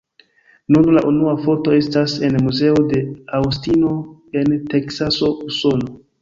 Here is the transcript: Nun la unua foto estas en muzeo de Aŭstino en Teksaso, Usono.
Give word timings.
Nun 0.75 0.87
la 0.97 1.01
unua 1.09 1.33
foto 1.43 1.75
estas 1.79 2.15
en 2.29 2.37
muzeo 2.45 2.79
de 2.95 3.03
Aŭstino 3.41 3.93
en 4.43 4.57
Teksaso, 4.73 5.31
Usono. 5.53 5.93